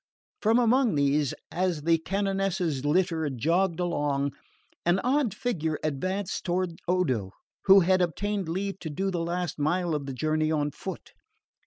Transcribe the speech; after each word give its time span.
From 0.41 0.57
among 0.57 0.95
these, 0.95 1.35
as 1.51 1.83
the 1.83 1.99
canonesses' 1.99 2.83
litter 2.83 3.29
jogged 3.29 3.79
along, 3.79 4.31
an 4.83 4.97
odd 5.03 5.31
figure 5.31 5.77
advanced 5.83 6.43
toward 6.43 6.79
Odo, 6.87 7.33
who 7.65 7.81
had 7.81 8.01
obtained 8.01 8.49
leave 8.49 8.79
to 8.79 8.89
do 8.89 9.11
the 9.11 9.21
last 9.21 9.59
mile 9.59 9.93
of 9.93 10.07
the 10.07 10.13
journey 10.15 10.51
on 10.51 10.71
foot. 10.71 11.13